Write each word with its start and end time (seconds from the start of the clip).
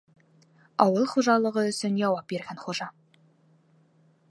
Ауыл 0.85 1.05
хужалығы 1.11 1.67
өсөн 1.73 2.01
яуап 2.03 2.27
биргән 2.33 2.63
хужа! 2.65 2.91